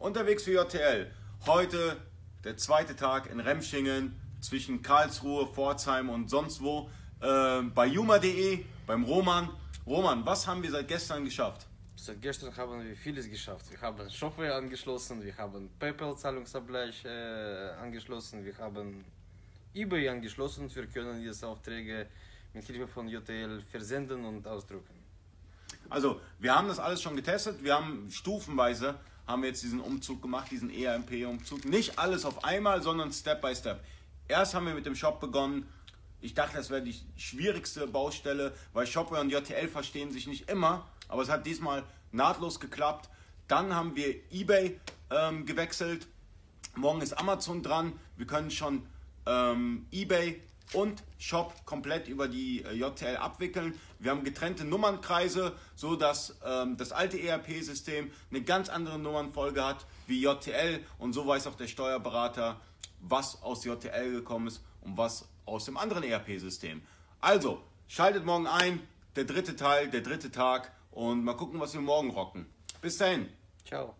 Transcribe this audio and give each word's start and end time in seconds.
Unterwegs 0.00 0.44
für 0.44 0.52
JTL. 0.52 1.10
Heute 1.44 1.98
der 2.42 2.56
zweite 2.56 2.96
Tag 2.96 3.30
in 3.30 3.38
Remschingen 3.38 4.18
zwischen 4.40 4.80
Karlsruhe, 4.80 5.46
Pforzheim 5.46 6.08
und 6.08 6.30
sonst 6.30 6.62
wo. 6.62 6.88
Äh, 7.20 7.60
bei 7.64 7.84
juma.de, 7.84 8.64
beim 8.86 9.04
Roman. 9.04 9.50
Roman, 9.86 10.24
was 10.24 10.46
haben 10.46 10.62
wir 10.62 10.70
seit 10.70 10.88
gestern 10.88 11.26
geschafft? 11.26 11.66
Seit 11.96 12.22
gestern 12.22 12.56
haben 12.56 12.82
wir 12.82 12.96
vieles 12.96 13.28
geschafft. 13.28 13.70
Wir 13.70 13.78
haben 13.82 14.08
Shopware 14.08 14.54
angeschlossen, 14.54 15.22
wir 15.22 15.36
haben 15.36 15.68
PayPal-Zahlungsabgleich 15.78 17.04
äh, 17.04 17.72
angeschlossen, 17.82 18.42
wir 18.42 18.56
haben 18.56 19.04
eBay 19.74 20.08
angeschlossen 20.08 20.64
und 20.64 20.74
wir 20.74 20.86
können 20.86 21.22
jetzt 21.22 21.44
Aufträge 21.44 22.06
mit 22.54 22.64
Hilfe 22.64 22.88
von 22.88 23.06
JTL 23.06 23.60
versenden 23.70 24.24
und 24.24 24.48
ausdrucken. 24.48 24.94
Also, 25.90 26.22
wir 26.38 26.54
haben 26.56 26.68
das 26.68 26.78
alles 26.78 27.02
schon 27.02 27.16
getestet. 27.16 27.62
Wir 27.62 27.74
haben 27.74 28.10
stufenweise 28.10 28.98
haben 29.30 29.42
wir 29.42 29.48
jetzt 29.48 29.62
diesen 29.62 29.80
Umzug 29.80 30.20
gemacht, 30.22 30.50
diesen 30.50 30.70
ERMP-Umzug. 30.70 31.64
Nicht 31.64 31.98
alles 31.98 32.24
auf 32.24 32.44
einmal, 32.44 32.82
sondern 32.82 33.12
Step 33.12 33.40
by 33.40 33.54
Step. 33.54 33.82
Erst 34.28 34.54
haben 34.54 34.66
wir 34.66 34.74
mit 34.74 34.86
dem 34.86 34.94
Shop 34.94 35.20
begonnen. 35.20 35.68
Ich 36.20 36.34
dachte, 36.34 36.56
das 36.56 36.70
wäre 36.70 36.82
die 36.82 36.94
schwierigste 37.16 37.86
Baustelle, 37.86 38.52
weil 38.72 38.86
Shopware 38.86 39.20
und 39.20 39.30
JTL 39.30 39.68
verstehen 39.68 40.12
sich 40.12 40.26
nicht 40.26 40.50
immer. 40.50 40.86
Aber 41.08 41.22
es 41.22 41.28
hat 41.28 41.46
diesmal 41.46 41.84
nahtlos 42.12 42.60
geklappt. 42.60 43.08
Dann 43.48 43.74
haben 43.74 43.96
wir 43.96 44.14
eBay 44.30 44.78
ähm, 45.10 45.46
gewechselt. 45.46 46.06
Morgen 46.76 47.00
ist 47.00 47.14
Amazon 47.14 47.62
dran. 47.62 47.92
Wir 48.16 48.26
können 48.26 48.50
schon 48.50 48.86
ähm, 49.26 49.86
eBay 49.90 50.40
und 50.72 51.02
Shop 51.18 51.54
komplett 51.64 52.08
über 52.08 52.28
die 52.28 52.62
äh, 52.62 52.72
JTL 52.72 53.16
abwickeln. 53.16 53.78
Wir 53.98 54.10
haben 54.10 54.24
getrennte 54.24 54.64
Nummernkreise, 54.64 55.54
so 55.74 55.96
dass 55.96 56.36
ähm, 56.44 56.76
das 56.76 56.92
alte 56.92 57.20
ERP-System 57.20 58.10
eine 58.30 58.42
ganz 58.42 58.68
andere 58.68 58.98
Nummernfolge 58.98 59.64
hat 59.64 59.86
wie 60.06 60.22
JTL 60.22 60.84
und 60.98 61.12
so 61.12 61.26
weiß 61.26 61.46
auch 61.46 61.56
der 61.56 61.66
Steuerberater, 61.66 62.60
was 63.00 63.42
aus 63.42 63.64
JTL 63.64 64.12
gekommen 64.12 64.46
ist 64.46 64.62
und 64.82 64.96
was 64.96 65.28
aus 65.44 65.64
dem 65.64 65.76
anderen 65.76 66.04
ERP-System. 66.04 66.82
Also, 67.20 67.62
schaltet 67.88 68.24
morgen 68.24 68.46
ein, 68.46 68.80
der 69.16 69.24
dritte 69.24 69.56
Teil, 69.56 69.90
der 69.90 70.00
dritte 70.00 70.30
Tag 70.30 70.72
und 70.90 71.24
mal 71.24 71.34
gucken, 71.34 71.60
was 71.60 71.74
wir 71.74 71.80
morgen 71.80 72.10
rocken. 72.10 72.46
Bis 72.80 72.96
dahin. 72.96 73.28
Ciao. 73.64 73.99